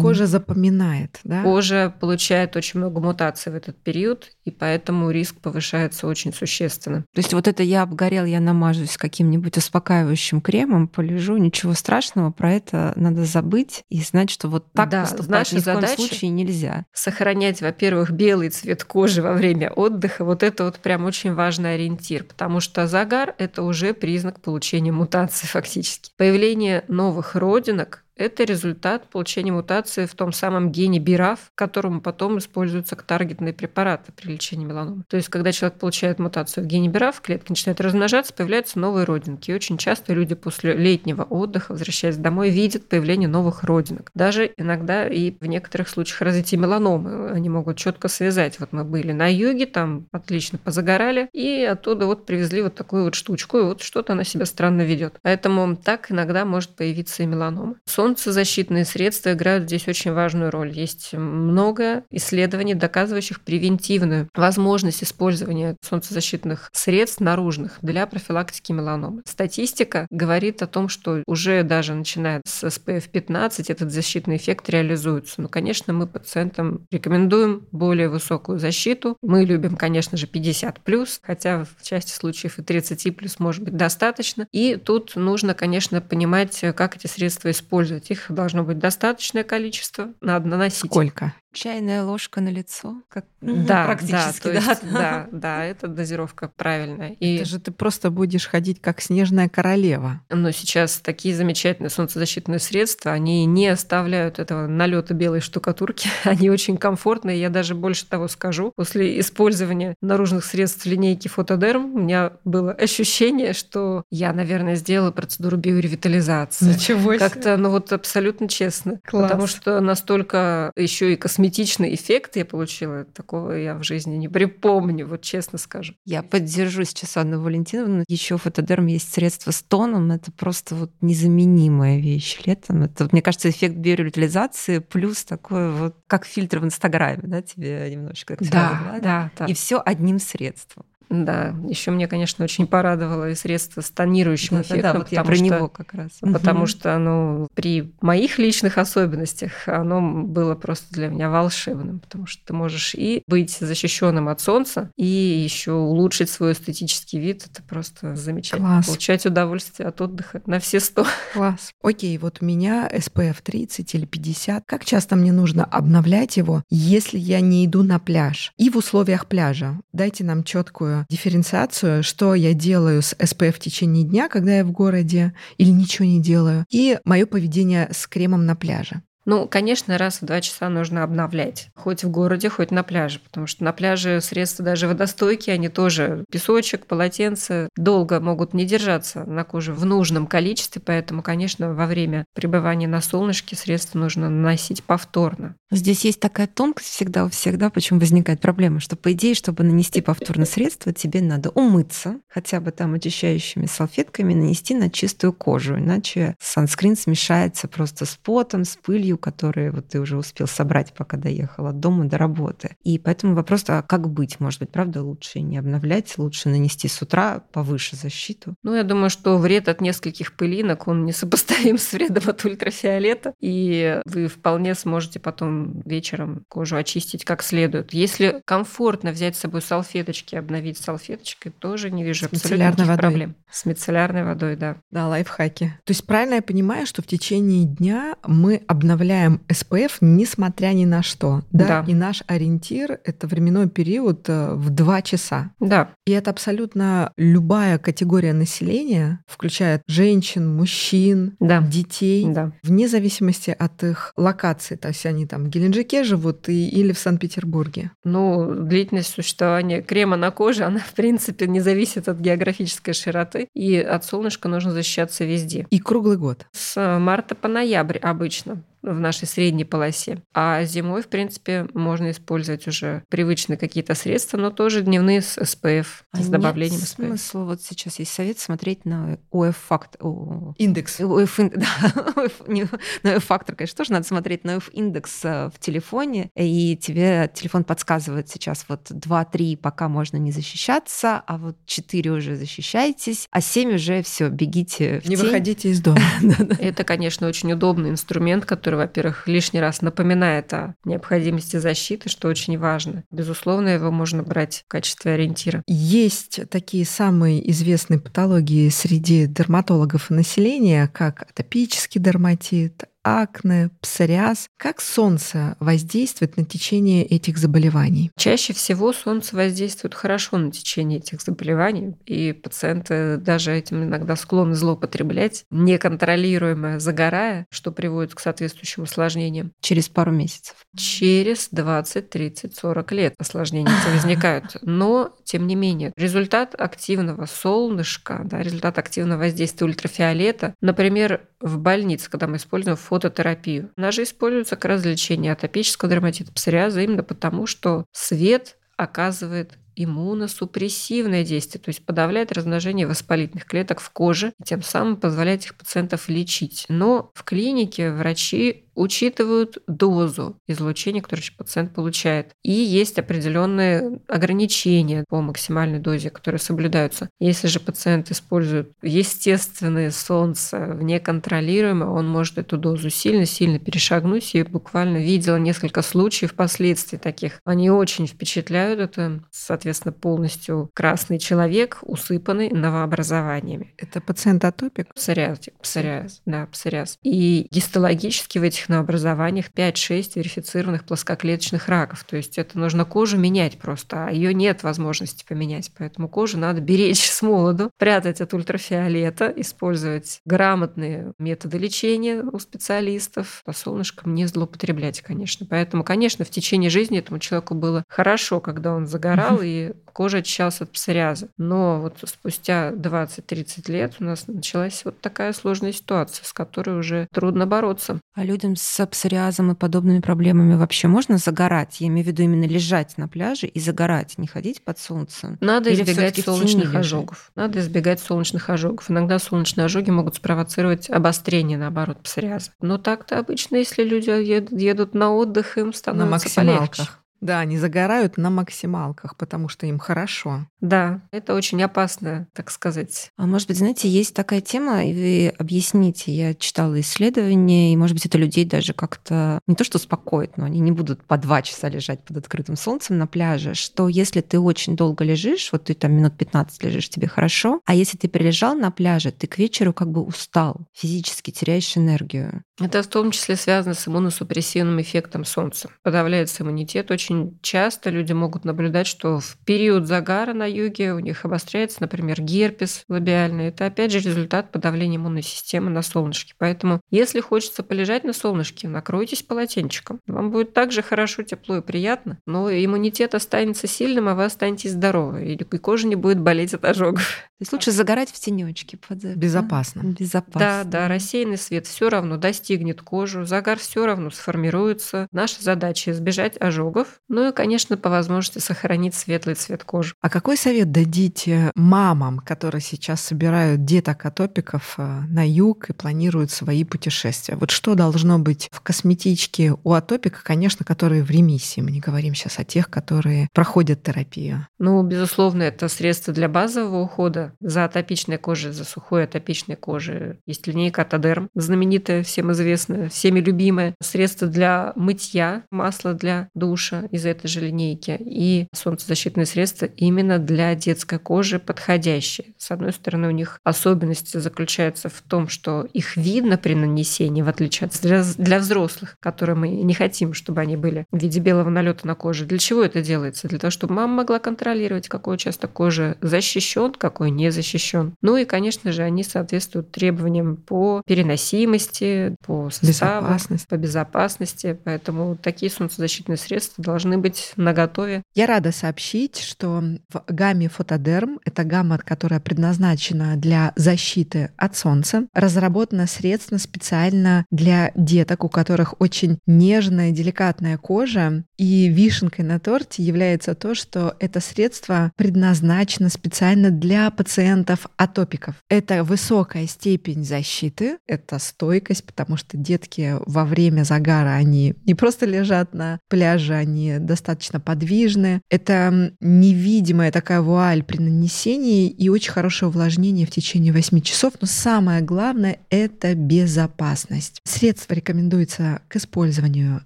Кожа 0.00 0.26
запоминает, 0.26 1.20
да? 1.24 1.42
Кожа 1.42 1.94
получает 2.00 2.56
очень 2.56 2.80
много 2.80 3.00
мутаций 3.00 3.52
в 3.52 3.54
этот 3.54 3.76
период, 3.76 4.32
и 4.44 4.50
поэтому 4.50 5.10
риск 5.10 5.36
повышается 5.36 6.06
очень 6.06 6.32
существенно. 6.32 7.04
То 7.14 7.18
есть 7.18 7.34
вот 7.34 7.46
это 7.46 7.62
я 7.62 7.82
обгорел, 7.82 8.24
я 8.24 8.40
намажусь 8.40 8.96
каким-нибудь 8.96 9.56
успокаивающим 9.56 10.40
кремом, 10.40 10.88
полежу, 10.88 11.36
ничего 11.36 11.74
страшного, 11.74 12.30
про 12.30 12.52
это 12.52 12.92
надо 12.96 13.24
забыть 13.24 13.84
и 13.90 14.00
знать, 14.00 14.30
что 14.30 14.48
вот 14.48 14.72
так 14.72 14.88
да, 14.88 15.02
поступать 15.02 15.28
наша 15.28 15.56
ни 15.56 15.60
в 15.60 15.64
коем 15.64 15.86
случае 15.86 16.30
нельзя. 16.30 16.86
Сохранять, 16.92 17.60
во-первых, 17.60 18.10
белый 18.12 18.48
цвет 18.50 18.84
кожи 18.84 19.22
во 19.22 19.34
время 19.34 19.70
отдыха, 19.70 20.24
вот 20.24 20.42
это 20.42 20.64
вот 20.64 20.78
прям 20.78 21.04
очень 21.04 21.34
важный 21.34 21.74
ориентир, 21.74 22.24
потому 22.24 22.60
что 22.60 22.86
загар— 22.86 23.34
это 23.38 23.62
уже 23.62 23.92
признак 23.92 24.40
получения 24.40 24.92
мутации 24.92 25.46
фактически. 25.46 26.10
Появление 26.16 26.84
новых 26.88 27.34
родинок 27.34 28.04
это 28.16 28.44
результат 28.44 29.08
получения 29.08 29.52
мутации 29.52 30.06
в 30.06 30.14
том 30.14 30.32
самом 30.32 30.72
гене 30.72 30.98
BRAF, 30.98 31.38
которому 31.54 32.00
потом 32.00 32.38
используются 32.38 32.96
таргетные 32.96 33.52
препараты 33.52 34.12
при 34.12 34.32
лечении 34.32 34.64
меланомы. 34.64 35.04
То 35.08 35.16
есть, 35.16 35.28
когда 35.28 35.52
человек 35.52 35.78
получает 35.78 36.18
мутацию 36.18 36.64
в 36.64 36.66
гене 36.66 36.88
BRAF, 36.88 37.16
клетки 37.22 37.50
начинают 37.50 37.80
размножаться, 37.80 38.32
появляются 38.32 38.78
новые 38.78 39.04
родинки. 39.04 39.50
И 39.50 39.54
очень 39.54 39.76
часто 39.78 40.14
люди 40.14 40.34
после 40.34 40.74
летнего 40.74 41.22
отдыха, 41.22 41.72
возвращаясь 41.72 42.16
домой, 42.16 42.50
видят 42.50 42.88
появление 42.88 43.28
новых 43.28 43.64
родинок. 43.64 44.10
Даже 44.14 44.52
иногда 44.56 45.06
и 45.06 45.34
в 45.38 45.46
некоторых 45.46 45.88
случаях 45.88 46.22
развитие 46.22 46.60
меланомы 46.60 47.30
они 47.30 47.48
могут 47.48 47.76
четко 47.76 48.08
связать. 48.08 48.58
Вот 48.58 48.72
мы 48.72 48.84
были 48.84 49.12
на 49.12 49.32
юге, 49.32 49.66
там 49.66 50.06
отлично 50.12 50.58
позагорали, 50.58 51.28
и 51.32 51.62
оттуда 51.64 52.06
вот 52.06 52.24
привезли 52.26 52.62
вот 52.62 52.74
такую 52.74 53.04
вот 53.04 53.14
штучку, 53.14 53.58
и 53.58 53.62
вот 53.62 53.82
что-то 53.82 54.14
она 54.14 54.24
себя 54.24 54.46
странно 54.46 54.82
ведет. 54.82 55.14
Поэтому 55.22 55.76
так 55.76 56.10
иногда 56.10 56.44
может 56.44 56.74
появиться 56.76 57.22
и 57.22 57.26
меланома. 57.26 57.76
Солнцезащитные 58.06 58.84
средства 58.84 59.32
играют 59.32 59.64
здесь 59.64 59.88
очень 59.88 60.12
важную 60.12 60.52
роль. 60.52 60.70
Есть 60.70 61.12
много 61.12 62.04
исследований, 62.12 62.74
доказывающих 62.74 63.40
превентивную 63.40 64.28
возможность 64.32 65.02
использования 65.02 65.76
солнцезащитных 65.82 66.70
средств 66.72 67.18
наружных 67.18 67.78
для 67.82 68.06
профилактики 68.06 68.70
меланомы. 68.70 69.22
Статистика 69.26 70.06
говорит 70.10 70.62
о 70.62 70.68
том, 70.68 70.88
что 70.88 71.24
уже 71.26 71.64
даже 71.64 71.94
начиная 71.94 72.42
с 72.46 72.62
SPF 72.62 73.08
15 73.10 73.70
этот 73.70 73.90
защитный 73.90 74.36
эффект 74.36 74.68
реализуется. 74.70 75.42
Но, 75.42 75.48
конечно, 75.48 75.92
мы 75.92 76.06
пациентам 76.06 76.86
рекомендуем 76.92 77.66
более 77.72 78.08
высокую 78.08 78.60
защиту. 78.60 79.16
Мы 79.20 79.44
любим, 79.44 79.76
конечно 79.76 80.16
же, 80.16 80.26
50+, 80.26 81.18
хотя 81.22 81.64
в 81.64 81.82
части 81.82 82.12
случаев 82.12 82.60
и 82.60 82.62
30+, 82.62 83.34
может 83.40 83.64
быть 83.64 83.76
достаточно. 83.76 84.46
И 84.52 84.76
тут 84.76 85.16
нужно, 85.16 85.54
конечно, 85.54 86.00
понимать, 86.00 86.64
как 86.76 86.96
эти 86.96 87.08
средства 87.08 87.50
использовать 87.50 87.95
использовать. 87.96 88.10
Их 88.10 88.26
должно 88.30 88.64
быть 88.64 88.78
достаточное 88.78 89.44
количество, 89.44 90.12
надо 90.20 90.48
наносить. 90.48 90.90
Сколько? 90.90 91.34
Чайная 91.56 92.04
ложка 92.04 92.42
на 92.42 92.50
лицо, 92.50 92.96
как 93.08 93.24
да, 93.40 93.86
практически, 93.86 94.48
да, 94.48 94.52
да. 94.52 94.58
Есть, 94.58 94.92
да, 94.92 95.28
да, 95.32 95.64
это 95.64 95.88
дозировка 95.88 96.50
правильная. 96.54 97.12
И 97.12 97.36
это 97.36 97.46
же 97.46 97.58
ты 97.58 97.70
просто 97.70 98.10
будешь 98.10 98.46
ходить 98.46 98.82
как 98.82 99.00
снежная 99.00 99.48
королева. 99.48 100.20
Но 100.28 100.50
сейчас 100.50 100.98
такие 100.98 101.34
замечательные 101.34 101.88
солнцезащитные 101.88 102.58
средства, 102.58 103.12
они 103.12 103.46
не 103.46 103.68
оставляют 103.68 104.38
этого 104.38 104.66
налета 104.66 105.14
белой 105.14 105.40
штукатурки, 105.40 106.10
они 106.24 106.50
очень 106.50 106.76
комфортные. 106.76 107.40
Я 107.40 107.48
даже 107.48 107.74
больше 107.74 108.04
того 108.04 108.28
скажу, 108.28 108.72
после 108.76 109.18
использования 109.18 109.94
наружных 110.02 110.44
средств 110.44 110.84
линейки 110.84 111.28
фотодерм 111.28 111.94
у 111.94 111.98
меня 112.00 112.32
было 112.44 112.72
ощущение, 112.72 113.54
что 113.54 114.04
я, 114.10 114.34
наверное, 114.34 114.74
сделала 114.74 115.10
процедуру 115.10 115.56
биоревитализации. 115.56 116.66
Ничего 116.66 117.14
себе. 117.14 117.18
Как-то, 117.18 117.56
ну 117.56 117.70
вот 117.70 117.94
абсолютно 117.94 118.46
честно, 118.46 119.00
Класс. 119.06 119.22
потому 119.22 119.46
что 119.46 119.80
настолько 119.80 120.70
еще 120.76 121.14
и 121.14 121.16
косметически 121.16 121.45
косметичный 121.46 121.94
эффект 121.94 122.36
я 122.36 122.44
получила. 122.44 123.04
Такого 123.04 123.52
я 123.52 123.74
в 123.76 123.82
жизни 123.82 124.16
не 124.16 124.28
припомню, 124.28 125.06
вот 125.06 125.22
честно 125.22 125.58
скажу. 125.58 125.94
Я 126.04 126.22
поддержу 126.22 126.84
сейчас 126.84 127.16
Анну 127.16 127.40
Валентиновну. 127.40 128.04
Еще 128.08 128.36
фотодерм 128.36 128.86
есть 128.86 129.12
средство 129.12 129.52
с 129.52 129.62
тоном. 129.62 130.10
Это 130.10 130.32
просто 130.32 130.74
вот 130.74 130.92
незаменимая 131.00 131.98
вещь 131.98 132.40
летом. 132.44 132.82
Это, 132.82 133.08
мне 133.12 133.22
кажется, 133.22 133.48
эффект 133.48 133.76
биоревитализации 133.76 134.78
плюс 134.80 135.24
такой 135.24 135.72
вот, 135.72 135.96
как 136.06 136.26
фильтр 136.26 136.58
в 136.58 136.64
Инстаграме, 136.64 137.22
да, 137.22 137.42
тебе 137.42 137.88
немножечко. 137.90 138.36
Да, 138.40 138.98
да, 139.02 139.30
да. 139.38 139.46
И 139.46 139.54
все 139.54 139.80
одним 139.84 140.18
средством. 140.18 140.84
Да, 141.08 141.54
еще 141.68 141.90
мне, 141.90 142.08
конечно, 142.08 142.44
очень 142.44 142.66
порадовало 142.66 143.30
и 143.30 143.34
средство 143.34 143.80
с 143.80 143.90
тонирующим 143.90 144.56
да, 144.56 144.62
эффектом. 144.62 144.82
Да, 144.82 144.92
да, 144.92 144.98
вот 144.98 145.12
я 145.12 145.24
про 145.24 145.34
что, 145.34 145.44
него 145.44 145.68
как 145.68 145.94
раз. 145.94 146.10
Потому 146.20 146.60
угу. 146.60 146.66
что 146.66 146.98
ну, 146.98 147.48
при 147.54 147.92
моих 148.00 148.38
личных 148.38 148.78
особенностях 148.78 149.68
оно 149.68 150.00
было 150.00 150.54
просто 150.54 150.92
для 150.94 151.08
меня 151.08 151.30
волшебным, 151.30 152.00
потому 152.00 152.26
что 152.26 152.44
ты 152.44 152.52
можешь 152.52 152.94
и 152.94 153.22
быть 153.26 153.56
защищенным 153.56 154.28
от 154.28 154.40
солнца, 154.40 154.90
и 154.96 155.06
еще 155.06 155.72
улучшить 155.72 156.30
свой 156.30 156.52
эстетический 156.52 157.20
вид. 157.20 157.46
Это 157.50 157.62
просто 157.62 158.16
замечательно. 158.16 158.68
Класс. 158.68 158.86
Получать 158.86 159.26
удовольствие 159.26 159.88
от 159.88 160.00
отдыха 160.00 160.42
на 160.46 160.58
все 160.58 160.80
сто. 160.80 161.06
Класс. 161.32 161.72
Окей, 161.82 162.18
вот 162.18 162.38
у 162.40 162.44
меня 162.44 162.88
SPF 162.92 163.36
30 163.42 163.94
или 163.94 164.06
50. 164.06 164.64
Как 164.66 164.84
часто 164.84 165.14
мне 165.14 165.32
нужно 165.32 165.64
обновлять 165.64 166.36
его, 166.36 166.62
если 166.68 167.18
я 167.18 167.40
не 167.40 167.64
иду 167.64 167.82
на 167.82 167.98
пляж? 167.98 168.52
И 168.56 168.70
в 168.70 168.76
условиях 168.76 169.26
пляжа. 169.26 169.78
Дайте 169.92 170.24
нам 170.24 170.42
четкую 170.42 170.95
дифференциацию, 171.10 172.02
что 172.02 172.34
я 172.34 172.54
делаю 172.54 173.02
с 173.02 173.14
SPF 173.14 173.52
в 173.52 173.58
течение 173.58 174.04
дня, 174.04 174.28
когда 174.28 174.56
я 174.56 174.64
в 174.64 174.72
городе, 174.72 175.34
или 175.58 175.70
ничего 175.70 176.06
не 176.06 176.20
делаю, 176.20 176.64
и 176.70 176.98
мое 177.04 177.26
поведение 177.26 177.88
с 177.92 178.06
кремом 178.06 178.46
на 178.46 178.56
пляже. 178.56 179.02
Ну, 179.26 179.48
конечно, 179.48 179.98
раз 179.98 180.22
в 180.22 180.24
два 180.24 180.40
часа 180.40 180.68
нужно 180.68 181.02
обновлять. 181.02 181.68
Хоть 181.74 182.04
в 182.04 182.10
городе, 182.10 182.48
хоть 182.48 182.70
на 182.70 182.84
пляже. 182.84 183.18
Потому 183.18 183.48
что 183.48 183.64
на 183.64 183.72
пляже 183.72 184.20
средства 184.20 184.64
даже 184.64 184.86
водостойкие, 184.86 185.54
они 185.54 185.68
тоже 185.68 186.24
песочек, 186.30 186.86
полотенце 186.86 187.68
долго 187.76 188.20
могут 188.20 188.54
не 188.54 188.64
держаться 188.64 189.24
на 189.24 189.42
коже 189.42 189.74
в 189.74 189.84
нужном 189.84 190.28
количестве. 190.28 190.80
Поэтому, 190.84 191.22
конечно, 191.22 191.74
во 191.74 191.86
время 191.86 192.24
пребывания 192.34 192.86
на 192.86 193.00
солнышке 193.00 193.56
средства 193.56 193.98
нужно 193.98 194.30
наносить 194.30 194.84
повторно. 194.84 195.56
Здесь 195.72 196.04
есть 196.04 196.20
такая 196.20 196.46
тонкость 196.46 196.90
всегда 196.90 197.24
у 197.24 197.28
всех, 197.28 197.58
да, 197.58 197.70
почему 197.70 197.98
возникает 197.98 198.40
проблема, 198.40 198.78
что, 198.78 198.94
по 198.94 199.12
идее, 199.12 199.34
чтобы 199.34 199.64
нанести 199.64 200.00
повторно 200.00 200.46
средство, 200.46 200.92
тебе 200.92 201.20
надо 201.20 201.50
умыться, 201.50 202.20
хотя 202.28 202.60
бы 202.60 202.70
там 202.70 202.94
очищающими 202.94 203.66
салфетками 203.66 204.32
нанести 204.32 204.76
на 204.76 204.88
чистую 204.88 205.32
кожу, 205.32 205.76
иначе 205.76 206.36
санскрин 206.40 206.96
смешается 206.96 207.66
просто 207.66 208.04
с 208.04 208.16
потом, 208.22 208.64
с 208.64 208.76
пылью, 208.76 209.15
которую 209.18 209.72
вот 209.72 209.88
ты 209.88 210.00
уже 210.00 210.16
успел 210.16 210.46
собрать, 210.46 210.92
пока 210.94 211.16
доехал 211.16 211.66
от 211.66 211.80
дома 211.80 212.04
до 212.04 212.18
работы. 212.18 212.76
И 212.82 212.98
поэтому 212.98 213.34
вопрос, 213.34 213.64
а 213.68 213.82
как 213.82 214.08
быть? 214.08 214.40
Может 214.40 214.60
быть, 214.60 214.70
правда, 214.70 215.02
лучше 215.02 215.40
не 215.40 215.58
обновлять, 215.58 216.18
лучше 216.18 216.48
нанести 216.48 216.88
с 216.88 217.00
утра 217.02 217.42
повыше 217.52 217.96
защиту? 217.96 218.54
Ну, 218.62 218.74
я 218.74 218.82
думаю, 218.82 219.10
что 219.10 219.38
вред 219.38 219.68
от 219.68 219.80
нескольких 219.80 220.36
пылинок, 220.36 220.88
он 220.88 221.04
несопоставим 221.04 221.78
с 221.78 221.92
вредом 221.92 222.24
от 222.28 222.44
ультрафиолета, 222.44 223.34
и 223.40 224.00
вы 224.04 224.28
вполне 224.28 224.74
сможете 224.74 225.20
потом 225.20 225.80
вечером 225.82 226.44
кожу 226.48 226.76
очистить 226.76 227.24
как 227.24 227.42
следует. 227.42 227.92
Если 227.92 228.42
комфортно 228.44 229.10
взять 229.10 229.36
с 229.36 229.40
собой 229.40 229.62
салфеточки, 229.62 230.36
обновить 230.36 230.78
салфеточкой, 230.78 231.52
тоже 231.52 231.90
не 231.90 232.04
вижу 232.04 232.26
абсолютно 232.26 232.64
никаких 232.64 232.86
водой. 232.86 232.98
проблем. 232.98 233.34
С 233.50 233.64
мицеллярной 233.64 234.24
водой, 234.24 234.56
да. 234.56 234.76
Да, 234.90 235.08
лайфхаки. 235.08 235.74
То 235.84 235.90
есть 235.90 236.06
правильно 236.06 236.34
я 236.34 236.42
понимаю, 236.42 236.86
что 236.86 237.02
в 237.02 237.06
течение 237.06 237.64
дня 237.64 238.16
мы 238.26 238.62
обновляем 238.66 239.05
добавляем 239.06 239.40
SPF 239.48 239.98
несмотря 240.00 240.68
ни 240.68 240.84
на 240.84 241.02
что. 241.02 241.42
Да? 241.52 241.66
Да. 241.66 241.84
И 241.86 241.94
наш 241.94 242.22
ориентир— 242.26 242.98
это 243.04 243.26
временной 243.26 243.68
период 243.68 244.28
э, 244.28 244.54
в 244.54 244.70
2 244.70 245.02
часа. 245.02 245.52
Да, 245.60 245.90
И 246.06 246.10
это 246.10 246.30
абсолютно 246.30 247.12
любая 247.16 247.78
категория 247.78 248.32
населения, 248.32 249.20
включая 249.26 249.82
женщин, 249.86 250.56
мужчин, 250.56 251.36
да, 251.38 251.60
детей, 251.60 252.26
да. 252.28 252.52
вне 252.62 252.88
зависимости 252.88 253.54
от 253.56 253.82
их 253.84 254.12
локации. 254.16 254.76
То 254.76 254.88
есть 254.88 255.06
они 255.06 255.26
там 255.26 255.44
в 255.44 255.48
Геленджике 255.48 256.02
живут 256.02 256.48
и, 256.48 256.68
или 256.68 256.92
в 256.92 256.98
Санкт-Петербурге. 256.98 257.92
Ну, 258.04 258.54
длительность 258.54 259.14
существования 259.14 259.82
крема 259.82 260.16
на 260.16 260.30
коже, 260.30 260.64
она, 260.64 260.80
в 260.80 260.94
принципе, 260.94 261.46
не 261.46 261.60
зависит 261.60 262.08
от 262.08 262.18
географической 262.18 262.94
широты, 262.94 263.48
и 263.54 263.76
от 263.76 264.04
солнышка 264.04 264.48
нужно 264.48 264.72
защищаться 264.72 265.24
везде. 265.24 265.66
И 265.70 265.78
круглый 265.78 266.16
год. 266.16 266.46
С 266.52 266.98
марта 266.98 267.34
по 267.34 267.48
ноябрь 267.48 267.98
обычно 267.98 268.62
в 268.86 268.98
нашей 269.00 269.26
средней 269.28 269.64
полосе. 269.64 270.22
А 270.34 270.64
зимой, 270.64 271.02
в 271.02 271.08
принципе, 271.08 271.66
можно 271.74 272.10
использовать 272.10 272.66
уже 272.66 273.02
привычные 273.10 273.56
какие-то 273.58 273.94
средства, 273.94 274.38
но 274.38 274.50
тоже 274.50 274.82
дневные 274.82 275.20
с 275.22 275.36
SPF, 275.38 275.86
А 276.12 276.16
с 276.16 276.20
нет 276.20 276.30
добавлением 276.30 276.80
SPF. 276.80 276.86
смысла, 277.08 277.44
вот 277.44 277.62
сейчас 277.62 277.98
есть 277.98 278.12
совет 278.12 278.38
смотреть 278.38 278.84
на 278.84 279.18
ОФ-факт. 279.32 279.96
о, 280.00 280.54
Индекс. 280.58 281.00
ОФ, 281.00 281.40
ин- 281.40 281.52
да, 281.56 282.12
ОФ, 282.16 282.48
не- 282.48 282.66
на 283.02 283.16
ОФ-фактор, 283.16 283.54
конечно, 283.56 283.76
тоже 283.76 283.92
надо 283.92 284.06
смотреть 284.06 284.44
на 284.44 284.56
ОФ-индекс 284.56 285.20
э, 285.24 285.50
в 285.54 285.58
телефоне, 285.58 286.30
и 286.36 286.76
тебе 286.76 287.30
телефон 287.34 287.64
подсказывает 287.64 288.28
сейчас 288.28 288.64
вот 288.68 288.90
2-3 288.90 289.56
пока 289.56 289.88
можно 289.88 290.16
не 290.16 290.32
защищаться, 290.32 291.22
а 291.26 291.38
вот 291.38 291.56
4 291.66 292.10
уже 292.10 292.36
защищайтесь, 292.36 293.26
а 293.30 293.40
7 293.40 293.74
уже 293.74 294.02
все, 294.02 294.28
бегите 294.28 295.00
в 295.00 295.08
Не 295.08 295.16
тень. 295.16 295.24
выходите 295.24 295.70
из 295.70 295.80
дома. 295.80 295.98
Это, 296.58 296.84
конечно, 296.84 297.26
очень 297.26 297.52
удобный 297.52 297.90
инструмент, 297.90 298.44
который, 298.44 298.75
во-первых, 298.76 299.26
лишний 299.26 299.60
раз 299.60 299.82
напоминает 299.82 300.52
о 300.54 300.74
необходимости 300.84 301.56
защиты, 301.56 302.08
что 302.08 302.28
очень 302.28 302.58
важно. 302.58 303.04
Безусловно, 303.10 303.68
его 303.68 303.90
можно 303.90 304.22
брать 304.22 304.64
в 304.66 304.70
качестве 304.70 305.12
ориентира. 305.12 305.62
Есть 305.66 306.40
такие 306.50 306.84
самые 306.84 307.48
известные 307.50 308.00
патологии 308.00 308.68
среди 308.68 309.26
дерматологов 309.26 310.10
и 310.10 310.14
населения, 310.14 310.88
как 310.92 311.22
атопический 311.22 312.00
дерматит, 312.00 312.84
акне, 313.06 313.70
псориаз. 313.80 314.48
Как 314.56 314.80
солнце 314.80 315.56
воздействует 315.60 316.36
на 316.36 316.44
течение 316.44 317.04
этих 317.04 317.38
заболеваний? 317.38 318.10
Чаще 318.16 318.52
всего 318.52 318.92
солнце 318.92 319.36
воздействует 319.36 319.94
хорошо 319.94 320.38
на 320.38 320.50
течение 320.50 320.98
этих 320.98 321.22
заболеваний, 321.22 321.94
и 322.04 322.32
пациенты 322.32 323.16
даже 323.18 323.52
этим 323.52 323.84
иногда 323.84 324.16
склонны 324.16 324.56
злоупотреблять, 324.56 325.44
неконтролируемо 325.50 326.80
загорая, 326.80 327.46
что 327.50 327.70
приводит 327.70 328.14
к 328.14 328.20
соответствующим 328.20 328.82
осложнениям. 328.82 329.52
Через 329.60 329.88
пару 329.88 330.10
месяцев. 330.10 330.56
Через 330.76 331.48
20, 331.52 332.10
30, 332.10 332.56
40 332.56 332.92
лет 332.92 333.14
осложнения 333.18 333.72
возникают. 333.94 334.56
Но, 334.62 335.14
тем 335.24 335.46
не 335.46 335.54
менее, 335.54 335.92
результат 335.96 336.56
активного 336.58 337.26
солнышка, 337.26 338.22
да, 338.24 338.42
результат 338.42 338.78
активного 338.78 339.20
воздействия 339.20 339.66
ультрафиолета, 339.66 340.54
например, 340.60 341.20
в 341.40 341.58
больнице, 341.58 342.10
когда 342.10 342.26
мы 342.26 342.36
используем 342.36 342.76
фототерапию, 342.96 343.70
она 343.76 343.90
же 343.92 344.02
используется 344.02 344.56
как 344.56 344.66
раз 344.66 344.82
для 344.82 344.92
лечения 344.92 345.32
атопического 345.32 345.90
дерматита, 345.90 346.32
псориаза, 346.32 346.80
именно 346.80 347.02
потому, 347.02 347.46
что 347.46 347.84
свет 347.92 348.56
оказывает 348.76 349.58
иммуносупрессивное 349.76 351.22
действие, 351.22 351.60
то 351.62 351.68
есть 351.68 351.84
подавляет 351.84 352.32
размножение 352.32 352.86
воспалительных 352.86 353.44
клеток 353.44 353.80
в 353.80 353.90
коже 353.90 354.32
и 354.40 354.44
тем 354.44 354.62
самым 354.62 354.96
позволяет 354.96 355.42
этих 355.42 355.54
пациентов 355.54 356.08
лечить. 356.08 356.64
Но 356.70 357.10
в 357.14 357.24
клинике 357.24 357.92
врачи 357.92 358.64
учитывают 358.76 359.58
дозу 359.66 360.38
излучения, 360.46 361.02
которую 361.02 361.24
пациент 361.36 361.74
получает. 361.74 362.32
И 362.42 362.52
есть 362.52 362.98
определенные 362.98 364.00
ограничения 364.06 365.04
по 365.08 365.20
максимальной 365.20 365.78
дозе, 365.78 366.10
которые 366.10 366.38
соблюдаются. 366.38 367.08
Если 367.18 367.48
же 367.48 367.58
пациент 367.58 368.10
использует 368.10 368.72
естественное 368.82 369.90
солнце 369.90 370.74
вне 370.74 371.00
контролируемое, 371.00 371.88
он 371.88 372.08
может 372.08 372.38
эту 372.38 372.58
дозу 372.58 372.90
сильно-сильно 372.90 373.58
перешагнуть. 373.58 374.34
Я 374.34 374.44
буквально 374.44 374.98
видела 374.98 375.36
несколько 375.36 375.82
случаев 375.82 376.34
последствий 376.34 376.98
таких. 376.98 377.40
Они 377.44 377.70
очень 377.70 378.06
впечатляют. 378.06 378.80
Это, 378.80 379.22
соответственно, 379.30 379.92
полностью 379.92 380.70
красный 380.74 381.18
человек, 381.18 381.78
усыпанный 381.82 382.50
новообразованиями. 382.50 383.74
Это 383.78 384.00
пациент-атопик? 384.00 384.92
Псориаз, 384.94 385.40
псориаз, 385.62 386.20
да, 386.26 386.46
псориаз. 386.46 386.98
И 387.02 387.46
гистологически 387.50 388.38
в 388.38 388.42
этих 388.42 388.65
новообразованиях 388.68 389.50
5-6 389.50 390.12
верифицированных 390.16 390.84
плоскоклеточных 390.84 391.68
раков. 391.68 392.04
То 392.04 392.16
есть 392.16 392.38
это 392.38 392.58
нужно 392.58 392.84
кожу 392.84 393.18
менять 393.18 393.58
просто, 393.58 394.06
а 394.06 394.10
ее 394.10 394.34
нет 394.34 394.62
возможности 394.62 395.24
поменять. 395.26 395.70
Поэтому 395.76 396.08
кожу 396.08 396.38
надо 396.38 396.60
беречь 396.60 397.04
с 397.04 397.22
молоду, 397.22 397.70
прятать 397.78 398.20
от 398.20 398.34
ультрафиолета, 398.34 399.32
использовать 399.36 400.20
грамотные 400.24 401.12
методы 401.18 401.58
лечения 401.58 402.22
у 402.22 402.38
специалистов, 402.38 403.42
по 403.44 403.52
солнышкам 403.52 404.14
не 404.14 404.26
злоупотреблять, 404.26 405.00
конечно. 405.00 405.46
Поэтому, 405.48 405.84
конечно, 405.84 406.24
в 406.24 406.30
течение 406.30 406.70
жизни 406.70 406.98
этому 406.98 407.18
человеку 407.18 407.54
было 407.54 407.84
хорошо, 407.88 408.40
когда 408.40 408.74
он 408.74 408.86
загорал 408.86 409.40
и 409.42 409.72
кожа 409.92 410.18
очищалась 410.18 410.60
от 410.60 410.72
псориаза. 410.72 411.28
Но 411.38 411.80
вот 411.80 411.98
спустя 412.04 412.70
20-30 412.72 413.70
лет 413.70 413.94
у 413.98 414.04
нас 414.04 414.26
началась 414.26 414.84
вот 414.84 415.00
такая 415.00 415.32
сложная 415.32 415.72
ситуация, 415.72 416.24
с 416.24 416.32
которой 416.32 416.78
уже 416.78 417.08
трудно 417.12 417.46
бороться. 417.46 418.00
А 418.14 418.24
людям 418.24 418.55
с 418.56 418.86
псориазом 418.86 419.52
и 419.52 419.54
подобными 419.54 420.00
проблемами 420.00 420.54
вообще 420.54 420.88
можно 420.88 421.18
загорать? 421.18 421.80
Я 421.80 421.88
имею 421.88 422.04
в 422.04 422.08
виду 422.08 422.22
именно 422.22 422.44
лежать 422.44 422.98
на 422.98 423.08
пляже 423.08 423.46
и 423.46 423.60
загорать, 423.60 424.18
не 424.18 424.26
ходить 424.26 424.62
под 424.62 424.78
солнцем. 424.78 425.38
Надо 425.40 425.70
Или 425.70 425.82
избегать 425.82 426.18
солнечных 426.18 426.74
ожогов. 426.74 427.30
Надо 427.34 427.60
избегать 427.60 428.00
солнечных 428.00 428.48
ожогов. 428.50 428.90
Иногда 428.90 429.18
солнечные 429.18 429.66
ожоги 429.66 429.90
могут 429.90 430.16
спровоцировать 430.16 430.90
обострение, 430.90 431.58
наоборот, 431.58 432.02
псориаза. 432.02 432.50
Но 432.60 432.78
так-то 432.78 433.18
обычно, 433.18 433.56
если 433.56 433.84
люди 433.84 434.10
едут, 434.10 434.94
на 434.94 435.12
отдых, 435.12 435.58
им 435.58 435.66
На 435.66 435.72
становится 435.72 436.34
полегче. 436.34 436.82
Да, 437.26 437.40
они 437.40 437.58
загорают 437.58 438.18
на 438.18 438.30
максималках, 438.30 439.16
потому 439.16 439.48
что 439.48 439.66
им 439.66 439.80
хорошо. 439.80 440.46
Да, 440.60 441.00
это 441.10 441.34
очень 441.34 441.60
опасно, 441.60 442.28
так 442.32 442.52
сказать. 442.52 443.10
А 443.16 443.26
может 443.26 443.48
быть, 443.48 443.58
знаете, 443.58 443.88
есть 443.88 444.14
такая 444.14 444.40
тема, 444.40 444.84
и 444.84 444.92
вы 444.92 445.34
объясните, 445.36 446.12
я 446.12 446.34
читала 446.34 446.80
исследования, 446.80 447.72
и, 447.72 447.76
может 447.76 447.96
быть, 447.96 448.06
это 448.06 448.16
людей 448.16 448.44
даже 448.44 448.74
как-то 448.74 449.40
не 449.48 449.56
то 449.56 449.64
что 449.64 449.78
успокоит, 449.78 450.36
но 450.36 450.44
они 450.44 450.60
не 450.60 450.70
будут 450.70 451.02
по 451.02 451.16
два 451.16 451.42
часа 451.42 451.68
лежать 451.68 452.04
под 452.04 452.18
открытым 452.18 452.54
солнцем 452.54 452.96
на 452.96 453.08
пляже, 453.08 453.54
что 453.54 453.88
если 453.88 454.20
ты 454.20 454.38
очень 454.38 454.76
долго 454.76 455.02
лежишь, 455.02 455.50
вот 455.50 455.64
ты 455.64 455.74
там 455.74 455.94
минут 455.94 456.16
15 456.16 456.62
лежишь, 456.62 456.88
тебе 456.88 457.08
хорошо, 457.08 457.60
а 457.64 457.74
если 457.74 457.98
ты 457.98 458.08
прилежал 458.08 458.54
на 458.54 458.70
пляже, 458.70 459.10
ты 459.10 459.26
к 459.26 459.36
вечеру 459.36 459.72
как 459.72 459.90
бы 459.90 460.00
устал, 460.00 460.68
физически 460.72 461.32
теряешь 461.32 461.76
энергию. 461.76 462.44
Это 462.60 462.82
в 462.82 462.86
том 462.86 463.10
числе 463.10 463.34
связано 463.36 463.74
с 463.74 463.86
иммуносупрессивным 463.86 464.80
эффектом 464.80 465.24
солнца. 465.24 465.68
Подавляется 465.82 466.42
иммунитет. 466.42 466.90
Очень 466.90 467.15
часто 467.42 467.90
люди 467.90 468.12
могут 468.12 468.44
наблюдать, 468.44 468.86
что 468.86 469.20
в 469.20 469.36
период 469.44 469.86
загара 469.86 470.32
на 470.32 470.46
юге 470.46 470.92
у 470.92 470.98
них 470.98 471.24
обостряется, 471.24 471.78
например, 471.80 472.20
герпес 472.20 472.84
лабиальный. 472.88 473.48
Это 473.48 473.66
опять 473.66 473.92
же 473.92 473.98
результат 473.98 474.52
подавления 474.52 474.96
иммунной 474.96 475.22
системы 475.22 475.70
на 475.70 475.82
солнышке. 475.82 476.34
Поэтому, 476.38 476.80
если 476.90 477.20
хочется 477.20 477.62
полежать 477.62 478.04
на 478.04 478.12
солнышке, 478.12 478.68
накройтесь 478.68 479.22
полотенчиком. 479.22 480.00
Вам 480.06 480.30
будет 480.30 480.52
также 480.52 480.82
хорошо, 480.82 481.22
тепло 481.22 481.58
и 481.58 481.62
приятно, 481.62 482.18
но 482.26 482.50
иммунитет 482.50 483.14
останется 483.14 483.66
сильным, 483.66 484.08
а 484.08 484.14
вы 484.14 484.24
останетесь 484.24 484.72
здоровы, 484.72 485.24
и 485.26 485.58
кожа 485.58 485.86
не 485.86 485.96
будет 485.96 486.20
болеть 486.20 486.54
от 486.54 486.64
ожогов. 486.64 487.02
То 487.38 487.42
есть 487.42 487.52
лучше 487.52 487.70
загорать 487.70 488.10
в 488.10 488.18
тенечке 488.18 488.78
под 488.78 489.04
Безопасно. 489.04 489.82
Да? 489.82 489.88
Безопасно. 489.98 490.40
Да, 490.40 490.64
да, 490.64 490.88
рассеянный 490.88 491.36
свет 491.36 491.66
все 491.66 491.88
равно 491.88 492.16
достигнет 492.16 492.80
кожу, 492.82 493.24
загар 493.24 493.58
все 493.58 493.84
равно 493.84 494.10
сформируется. 494.10 495.06
Наша 495.12 495.42
задача 495.42 495.90
избежать 495.90 496.40
ожогов, 496.40 496.95
ну 497.08 497.28
и, 497.28 497.32
конечно, 497.32 497.76
по 497.76 497.90
возможности 497.90 498.38
сохранить 498.38 498.94
светлый 498.94 499.34
цвет 499.34 499.64
кожи. 499.64 499.94
А 500.00 500.08
какой 500.08 500.36
совет 500.36 500.72
дадите 500.72 501.50
мамам, 501.54 502.18
которые 502.18 502.60
сейчас 502.60 503.00
собирают 503.00 503.64
деток-атопиков 503.64 504.74
э, 504.78 505.00
на 505.08 505.26
юг 505.26 505.70
и 505.70 505.72
планируют 505.72 506.30
свои 506.30 506.64
путешествия? 506.64 507.36
Вот 507.36 507.50
что 507.50 507.74
должно 507.74 508.18
быть 508.18 508.48
в 508.52 508.60
косметичке 508.60 509.54
у 509.62 509.72
атопика, 509.72 510.20
конечно, 510.22 510.64
которые 510.64 511.02
в 511.02 511.10
ремиссии. 511.10 511.60
Мы 511.60 511.70
не 511.70 511.80
говорим 511.80 512.14
сейчас 512.14 512.38
о 512.38 512.44
тех, 512.44 512.70
которые 512.70 513.28
проходят 513.32 513.82
терапию. 513.82 514.46
Ну, 514.58 514.82
безусловно, 514.82 515.42
это 515.42 515.68
средство 515.68 516.12
для 516.12 516.28
базового 516.28 516.82
ухода 516.82 517.32
за 517.40 517.64
атопичной 517.64 518.18
кожей, 518.18 518.52
за 518.52 518.64
сухой 518.64 519.04
атопичной 519.04 519.56
кожей. 519.56 520.20
Есть 520.26 520.46
линейка 520.46 520.82
Атодерм, 520.82 521.28
знаменитая, 521.34 522.02
всем 522.02 522.32
известная, 522.32 522.88
всеми 522.88 523.20
любимая. 523.20 523.74
Средство 523.82 524.28
для 524.28 524.72
мытья, 524.76 525.44
масло 525.50 525.94
для 525.94 526.28
душа. 526.34 526.84
Из 526.90 527.06
этой 527.06 527.28
же 527.28 527.40
линейки 527.40 527.96
и 528.00 528.48
солнцезащитные 528.54 529.26
средства 529.26 529.66
именно 529.66 530.18
для 530.18 530.54
детской 530.54 530.98
кожи 530.98 531.38
подходящие. 531.38 532.28
С 532.38 532.50
одной 532.50 532.72
стороны, 532.72 533.08
у 533.08 533.12
них 533.12 533.40
особенность 533.44 534.18
заключается 534.18 534.88
в 534.88 535.02
том, 535.02 535.28
что 535.28 535.66
их 535.72 535.96
видно 535.96 536.38
при 536.38 536.54
нанесении, 536.54 537.22
в 537.22 537.28
отличие 537.28 537.66
от 537.66 537.80
для, 537.80 538.02
для 538.16 538.38
взрослых, 538.38 538.96
которые 539.00 539.36
мы 539.36 539.48
не 539.48 539.74
хотим, 539.74 540.14
чтобы 540.14 540.40
они 540.40 540.56
были 540.56 540.86
в 540.90 540.98
виде 540.98 541.20
белого 541.20 541.50
налета 541.50 541.86
на 541.86 541.94
коже. 541.94 542.24
Для 542.26 542.38
чего 542.38 542.62
это 542.62 542.82
делается? 542.82 543.28
Для 543.28 543.38
того, 543.38 543.50
чтобы 543.50 543.74
мама 543.74 543.94
могла 543.94 544.18
контролировать, 544.18 544.88
какой 544.88 545.14
участок 545.14 545.52
кожи 545.52 545.96
защищен, 546.00 546.72
какой 546.72 547.10
не 547.10 547.30
защищен. 547.30 547.94
Ну 548.02 548.16
и, 548.16 548.24
конечно 548.24 548.72
же, 548.72 548.82
они 548.82 549.02
соответствуют 549.02 549.72
требованиям 549.72 550.36
по 550.36 550.82
переносимости, 550.86 552.16
по 552.24 552.50
составу, 552.50 553.06
безопасности. 553.06 553.46
по 553.48 553.56
безопасности. 553.56 554.58
Поэтому 554.64 555.16
такие 555.16 555.50
солнцезащитные 555.50 556.16
средства 556.16 556.62
должны 556.62 556.75
быть 556.84 557.32
наготове. 557.36 558.02
Я 558.14 558.26
рада 558.26 558.52
сообщить, 558.52 559.18
что 559.18 559.62
в 559.88 560.02
гамме 560.08 560.48
фотодерм, 560.48 561.20
это 561.24 561.44
гамма, 561.44 561.78
которая 561.78 562.20
предназначена 562.20 563.16
для 563.16 563.52
защиты 563.56 564.30
от 564.36 564.56
солнца, 564.56 565.06
разработано 565.14 565.86
средство 565.86 566.36
специально 566.36 567.24
для 567.30 567.72
деток, 567.74 568.24
у 568.24 568.28
которых 568.28 568.80
очень 568.80 569.18
нежная, 569.26 569.90
деликатная 569.90 570.58
кожа. 570.58 571.24
И 571.36 571.68
вишенкой 571.68 572.24
на 572.24 572.40
торте 572.40 572.82
является 572.82 573.34
то, 573.34 573.54
что 573.54 573.94
это 574.00 574.20
средство 574.20 574.92
предназначено 574.96 575.88
специально 575.88 576.50
для 576.50 576.90
пациентов 576.90 577.66
атопиков. 577.76 578.36
Это 578.48 578.84
высокая 578.84 579.46
степень 579.46 580.04
защиты, 580.04 580.78
это 580.86 581.18
стойкость, 581.18 581.84
потому 581.84 582.16
что 582.16 582.36
детки 582.36 582.96
во 583.06 583.24
время 583.24 583.64
загара, 583.64 584.14
они 584.14 584.54
не 584.64 584.74
просто 584.74 585.06
лежат 585.06 585.54
на 585.54 585.78
пляже, 585.88 586.34
они 586.34 586.65
достаточно 586.78 587.40
подвижны. 587.40 588.20
Это 588.30 588.92
невидимая 589.00 589.92
такая 589.92 590.20
вуаль 590.20 590.62
при 590.62 590.78
нанесении 590.78 591.68
и 591.68 591.88
очень 591.88 592.12
хорошее 592.12 592.48
увлажнение 592.48 593.06
в 593.06 593.10
течение 593.10 593.52
8 593.52 593.80
часов. 593.80 594.14
Но 594.20 594.26
самое 594.26 594.80
главное— 594.82 595.38
это 595.50 595.94
безопасность. 595.94 597.20
Средство 597.24 597.74
рекомендуется 597.74 598.60
к 598.68 598.76
использованию 598.76 599.62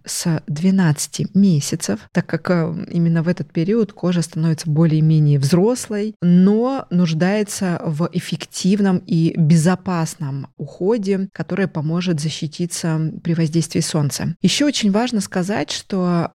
с 0.05 0.43
12 0.47 1.35
месяцев, 1.35 2.01
так 2.13 2.27
как 2.27 2.51
э, 2.51 2.87
именно 2.91 3.23
в 3.23 3.29
этот 3.29 3.53
период 3.53 3.93
кожа 3.93 4.23
становится 4.23 4.71
более-менее 4.71 5.39
взрослой, 5.39 6.15
но 6.21 6.87
нуждается 6.91 7.81
в 7.85 8.09
эффективном 8.13 8.99
и 9.07 9.35
безопасном 9.37 10.49
уходе, 10.57 11.29
который 11.33 11.69
поможет 11.69 12.21
защититься 12.21 13.13
при 13.23 13.35
воздействии 13.35 13.81
солнца. 13.81 14.37
Еще 14.43 14.65
очень 14.65 14.91
важно 14.91 15.21
сказать, 15.21 15.71
что 15.71 16.33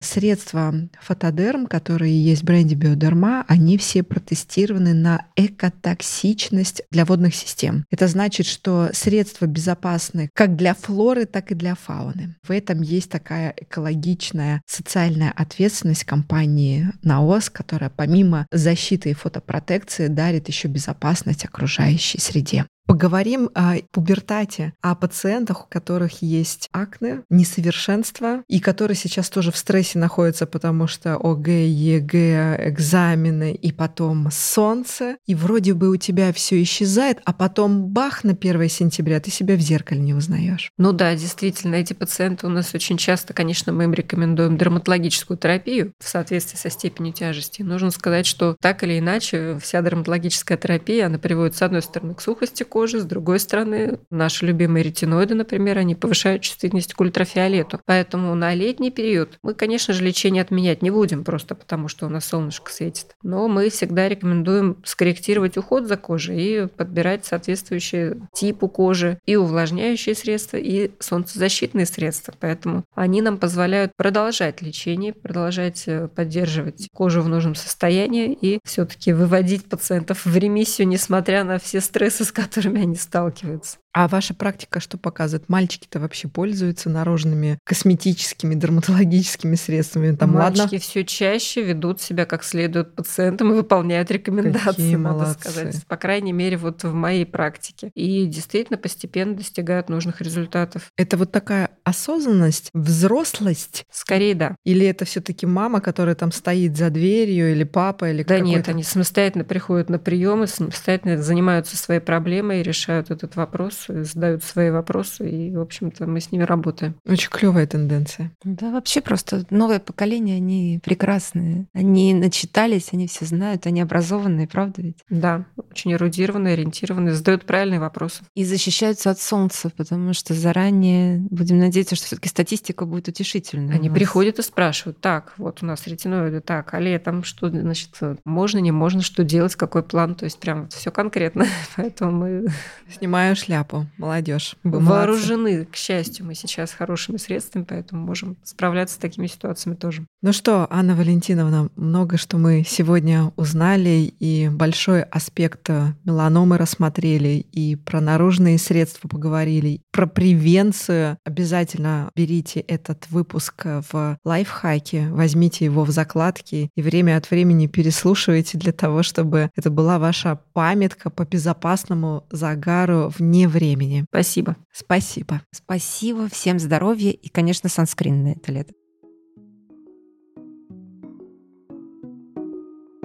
средства 0.55 0.75
Photoderm, 1.01 1.67
которые 1.67 2.23
есть 2.23 2.43
в 2.43 2.45
бренде 2.45 2.75
Bioderma, 2.75 3.45
они 3.49 3.77
все 3.79 4.03
протестированы 4.03 4.95
на 4.95 5.27
экотоксичность 5.37 6.83
для 6.91 7.05
водных 7.05 7.35
систем. 7.35 7.85
Это 7.91 8.09
значит, 8.09 8.47
что 8.47 8.91
средства 8.93 9.47
безопасны 9.47 10.31
как 10.35 10.57
для 10.57 10.75
флоры, 10.75 11.27
так 11.27 11.51
и 11.51 11.55
для 11.55 11.75
фауны. 11.75 12.37
В 12.43 12.51
этом 12.51 12.83
есть 12.83 13.11
такая 13.11 13.55
экологичная 13.57 14.63
социальная 14.67 15.33
ответственность 15.33 16.05
компании 16.05 16.89
NAOS, 17.03 17.51
которая 17.51 17.91
помимо 17.91 18.47
защиты 18.53 19.11
и 19.11 19.15
фотопротекции 19.15 20.09
дарит 20.09 20.49
еще 20.49 20.69
безопасность 20.69 21.45
окружающей 21.45 22.21
среде. 22.21 22.67
Поговорим 22.87 23.49
о 23.55 23.77
пубертате, 23.93 24.75
о 24.83 24.95
пациентах, 24.95 25.65
у 25.65 25.69
которых 25.69 26.21
есть 26.21 26.69
акне, 26.73 27.23
несовершенство, 27.31 28.43
и 28.47 28.61
которые 28.61 28.95
сейчас 28.95 29.31
тоже 29.31 29.51
в 29.53 29.57
стрессе 29.57 29.99
находятся, 29.99 30.47
потому 30.47 30.87
что 30.87 31.15
ОГЭ, 31.15 31.67
ЕГЭ, 31.67 32.69
экзамены, 32.69 33.55
и 33.55 33.73
потом 33.73 34.29
солнце, 34.31 35.17
и 35.27 35.35
вроде 35.35 35.73
бы 35.73 35.89
у 35.89 35.97
тебя 35.97 36.31
все 36.35 36.63
исчезает, 36.63 37.21
а 37.25 37.33
потом 37.33 37.87
бах 37.89 38.23
на 38.23 38.33
1 38.33 38.69
сентября, 38.69 39.19
ты 39.19 39.31
себя 39.31 39.57
в 39.57 39.61
зеркале 39.61 40.03
не 40.03 40.13
узнаешь. 40.13 40.71
Ну 40.77 40.93
да, 40.93 41.15
действительно, 41.15 41.77
эти 41.77 41.95
пациенты 41.95 42.47
у 42.47 42.51
нас 42.51 42.75
очень 42.75 42.99
часто, 42.99 43.33
конечно, 43.33 43.73
мы 43.73 43.85
им 43.85 43.95
рекомендуем 43.95 44.59
дерматологическую 44.59 45.39
терапию 45.39 45.95
в 46.01 46.09
соответствии 46.09 46.59
со 46.59 46.69
степенью 46.69 47.15
тяжести. 47.15 47.63
Нужно 47.63 47.91
сказать, 47.91 48.27
что 48.27 48.57
так 48.61 48.83
или 48.83 48.99
иначе 48.99 49.59
вся 49.59 49.81
дерматологическая 49.81 50.59
терапия, 50.59 51.07
она 51.07 51.19
приводит, 51.19 51.57
с 51.57 51.63
одной 51.63 51.81
стороны, 51.81 52.15
к 52.15 52.21
сухости 52.21 52.63
кожи, 52.75 52.99
с 52.99 53.05
другой 53.05 53.39
стороны, 53.39 54.01
наши 54.11 54.45
любимые 54.45 54.83
ретиноиды, 54.83 55.37
например, 55.37 55.79
они 55.79 55.95
повышают 55.95 56.43
чувствительность 56.43 56.93
к 56.93 57.01
ультрафиолету. 57.01 57.81
Поэтому 57.87 58.35
на 58.35 58.53
летний 58.53 58.91
период 58.91 59.39
мы, 59.45 59.55
конечно 59.55 59.95
же, 59.95 60.03
лечение 60.03 60.43
отменять 60.43 60.83
не 60.83 60.91
будем, 60.91 61.23
просто 61.23 61.55
потому 61.55 61.87
что 61.87 62.07
у 62.07 62.09
нас 62.09 62.25
солнышко 62.25 62.73
светит. 62.73 63.15
Но 63.23 63.47
мы 63.47 63.71
всегда 63.71 64.09
рекомендуем 64.09 64.79
скорректировать 64.85 65.57
уход 65.57 65.87
за 65.87 65.97
кожей 65.97 66.37
и 66.41 66.67
подбирать 66.67 67.25
соответствующие 67.25 68.27
типу 68.33 68.67
кожи 68.69 69.21
и 69.25 69.37
увлажняющие 69.37 70.17
средства, 70.17 70.57
и 70.57 70.91
солнцезащитные 70.99 71.87
средства. 71.87 72.35
Поэтому 72.41 72.85
они 72.97 73.23
нам 73.23 73.39
позволяют 73.39 73.93
продолжать 73.97 74.63
лечение, 74.63 75.13
продолжать 75.13 75.85
э, 75.87 76.09
поддерживать 76.09 76.89
кожу 76.93 77.23
в 77.23 77.29
нужном 77.29 77.55
состоянии 77.55 78.33
и 78.33 78.59
все-таки 78.65 79.13
выводить 79.13 79.67
пациентов 79.67 80.25
в 80.25 80.37
ремиссию, 80.37 80.89
несмотря 80.89 81.45
на 81.45 81.61
все 81.61 81.81
стрессы, 81.81 82.25
с 82.25 82.33
которыми 82.33 82.64
которыми 82.65 82.83
они 82.83 82.97
сталкиваются. 82.97 83.79
А 83.95 84.09
ваша 84.09 84.35
практика 84.35 84.81
что 84.81 84.99
показывает? 84.99 85.49
Мальчики-то 85.49 86.01
вообще 86.01 86.27
пользуются 86.27 86.91
наружными 86.91 87.61
косметическими, 87.63 88.57
дерматологическими 88.57 89.55
средствами? 89.55 90.17
Там, 90.17 90.33
Мальчики 90.33 90.63
ладно? 90.63 90.79
все 90.81 91.05
чаще 91.05 91.63
ведут 91.63 92.01
себя 92.01 92.27
как 92.27 92.43
следует 92.43 92.97
пациентам 92.97 93.53
и 93.53 93.55
выполняют 93.55 94.11
рекомендации, 94.11 94.65
Какие 94.65 94.97
надо 94.97 95.19
молодцы. 95.19 95.41
сказать. 95.41 95.87
По 95.87 95.97
крайней 95.97 96.33
мере, 96.33 96.57
вот 96.57 96.83
в 96.83 96.93
моей 96.93 97.25
практике. 97.25 97.93
И 97.95 98.27
действительно 98.27 98.79
постепенно 98.79 99.37
достигают 99.37 99.89
нужных 99.89 100.21
результатов. 100.21 100.91
Это 100.97 101.17
вот 101.17 101.31
такая 101.31 101.71
осознанность, 101.85 102.71
взрослость? 102.75 103.85
Скорее, 103.93 104.35
да. 104.35 104.57
Или 104.65 104.87
это 104.87 105.05
все 105.05 105.21
таки 105.21 105.47
мама, 105.47 105.81
которая 105.81 106.17
там 106.17 106.33
стоит 106.33 106.77
за 106.77 106.91
дверью, 106.91 107.53
или 107.53 107.63
папа, 107.63 108.11
или 108.11 108.25
Да 108.25 108.41
нет, 108.41 108.69
они 108.69 108.83
самостоятельно 108.83 109.45
приходят 109.45 109.89
на 109.89 110.01
приемы, 110.01 110.49
самостоятельно 110.49 111.23
занимаются 111.23 111.77
своей 111.77 112.01
проблемой 112.01 112.59
и 112.61 112.63
решают 112.65 113.13
этот 113.13 113.37
вопрос 113.37 113.84
задают 113.89 114.45
свои 114.45 114.71
вопросы, 114.71 115.29
и, 115.29 115.57
в 115.57 115.61
общем-то, 115.61 116.07
мы 116.07 116.21
с 116.21 116.33
ними 116.33 116.43
работаем. 116.43 116.97
Очень 117.07 117.31
клевая 117.31 117.67
тенденция. 117.67 118.33
Да, 118.45 118.71
вообще 118.71 119.01
просто 119.01 119.45
новое 119.51 119.81
поколение, 119.81 120.37
они 120.37 120.81
прекрасные. 120.83 121.67
Они 121.73 122.15
начитались, 122.15 122.91
они 122.93 123.07
все 123.07 123.25
знают, 123.25 123.67
они 123.67 123.81
образованные, 123.81 124.49
правда 124.49 124.83
ведь? 124.83 124.99
Да, 125.09 125.47
очень 125.71 125.93
эрудированные, 125.93 126.55
ориентированные, 126.55 127.15
задают 127.15 127.45
правильные 127.45 127.81
вопросы. 127.81 128.23
И 128.35 128.45
защищаются 128.45 129.11
от 129.11 129.21
солнца, 129.21 129.71
потому 129.77 130.13
что 130.13 130.35
заранее 130.35 131.19
будем 131.31 131.59
надеяться, 131.59 131.97
что 131.97 132.07
все 132.07 132.17
таки 132.17 132.29
статистика 132.29 132.87
будет 132.87 133.09
утешительной. 133.09 133.75
Они 133.75 133.91
приходят 133.91 134.39
и 134.39 134.43
спрашивают, 134.43 135.01
так, 135.01 135.35
вот 135.39 135.63
у 135.63 135.67
нас 135.67 135.87
ретиноиды, 135.87 136.41
так, 136.41 136.75
а 136.75 136.81
летом 136.81 137.25
что, 137.25 137.49
значит, 137.49 137.91
можно, 138.25 138.59
не 138.59 138.73
можно, 138.73 139.03
что 139.03 139.25
делать, 139.25 139.57
какой 139.57 139.83
план, 139.83 140.15
то 140.15 140.25
есть 140.25 140.39
прям 140.39 140.69
все 140.69 140.91
конкретно. 140.91 141.47
Поэтому 141.77 142.13
мы... 142.13 142.47
Снимаю 142.91 143.35
шляпу 143.35 143.74
шляпу, 143.75 143.87
молодежь. 143.99 144.57
Вооружены, 144.63 145.65
к 145.65 145.77
счастью, 145.77 146.27
мы 146.27 146.35
сейчас 146.35 146.73
хорошими 146.73 147.17
средствами, 147.17 147.65
поэтому 147.65 148.05
можем 148.05 148.37
справляться 148.43 148.97
с 148.97 148.99
такими 148.99 149.27
ситуациями 149.27 149.77
тоже. 149.77 150.05
Ну 150.23 150.33
что, 150.33 150.67
Анна 150.71 150.95
Валентиновна, 150.95 151.69
много 151.77 152.17
что 152.17 152.39
мы 152.39 152.65
сегодня 152.67 153.33
узнали, 153.37 154.15
и 154.19 154.49
большой 154.49 155.03
аспект 155.03 155.69
меланомы 156.05 156.59
рассмотрели, 156.59 157.45
и 157.53 157.77
про 157.77 158.01
наружные 158.01 158.59
средства 158.59 159.09
поговорили, 159.09 159.81
про 159.93 160.07
превенцию. 160.07 161.19
Обязательно 161.25 162.11
берите 162.15 162.61
этот 162.61 163.07
выпуск 163.11 163.67
в 163.91 164.19
лайфхаке, 164.25 165.09
возьмите 165.11 165.65
его 165.65 165.85
в 165.85 165.91
закладки 165.91 166.71
и 166.75 166.83
время 166.83 167.17
от 167.17 167.31
времени 167.31 167.67
переслушивайте 167.67 168.59
для 168.59 168.73
того, 168.73 169.03
чтобы 169.03 169.51
это 169.57 169.71
была 169.71 169.99
ваша 169.99 170.39
памятка 170.53 171.11
по 171.11 171.25
безопасному 171.25 172.25
загару 172.31 173.13
вне 173.17 173.49
времени. 173.65 174.05
Спасибо. 174.09 174.57
Спасибо. 174.73 175.43
Спасибо. 175.51 176.29
Всем 176.29 176.59
здоровья 176.59 177.11
и, 177.11 177.29
конечно, 177.29 177.69
санскрин 177.69 178.23
на 178.23 178.29
это 178.33 178.53
лето. 178.53 178.73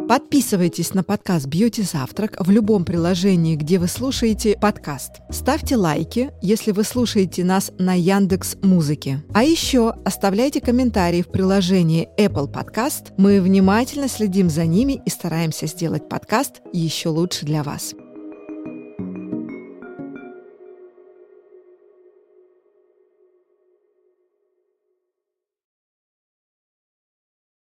Подписывайтесь 0.10 0.96
на 0.96 1.04
подкаст 1.04 1.46
«Бьюти 1.46 1.84
Завтрак» 1.84 2.36
в 2.40 2.50
любом 2.50 2.84
приложении, 2.84 3.56
где 3.56 3.78
вы 3.78 3.88
слушаете 3.88 4.58
подкаст. 4.60 5.22
Ставьте 5.30 5.76
лайки, 5.76 6.32
если 6.42 6.72
вы 6.72 6.84
слушаете 6.84 7.44
нас 7.44 7.72
на 7.78 7.94
Яндекс 7.94 8.56
Музыке. 8.64 9.24
А 9.36 9.44
еще 9.44 9.92
оставляйте 10.04 10.62
комментарии 10.62 11.22
в 11.22 11.28
приложении 11.28 12.10
Apple 12.18 12.52
Podcast. 12.52 13.14
Мы 13.18 13.40
внимательно 13.40 14.08
следим 14.08 14.50
за 14.50 14.66
ними 14.66 15.00
и 15.06 15.12
стараемся 15.12 15.68
сделать 15.68 16.10
подкаст 16.10 16.62
еще 16.74 17.10
лучше 17.10 17.46
для 17.46 17.62
вас. 17.62 17.94